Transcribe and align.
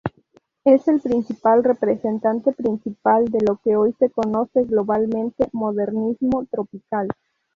Es 0.65 0.87
el 0.87 0.99
principal 0.99 1.63
representante 1.63 2.53
principal 2.53 3.25
de 3.25 3.37
lo 3.47 3.57
que 3.57 3.75
hoy 3.75 3.93
se 3.99 4.09
conoce 4.09 4.63
globalmente 4.63 5.47
modernismo 5.51 6.43
tropical. 6.49 7.07